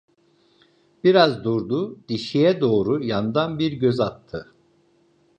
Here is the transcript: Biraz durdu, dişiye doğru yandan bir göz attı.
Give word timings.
Biraz 1.03 1.43
durdu, 1.43 1.99
dişiye 2.07 2.61
doğru 2.61 3.03
yandan 3.03 3.59
bir 3.59 3.71
göz 3.71 3.99
attı. 3.99 4.51